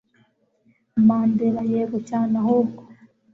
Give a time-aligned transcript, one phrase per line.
[1.07, 2.81] Mandela yego cyane ahubwo